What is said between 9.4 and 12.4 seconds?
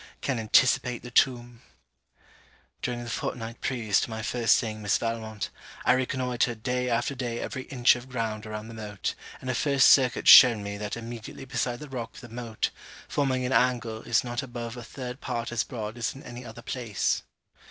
and a first circuit showed me that immediately beside the rock the